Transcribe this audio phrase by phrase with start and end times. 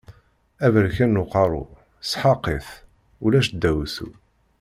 [0.65, 1.63] Aberkan n uqeṛṛu,
[2.09, 2.67] sḥeq-it,
[3.25, 4.09] ulac daɛwessu.